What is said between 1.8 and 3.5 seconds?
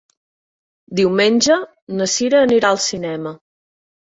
na Sira anirà al cinema.